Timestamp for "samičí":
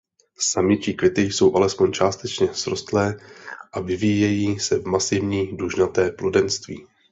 0.39-0.93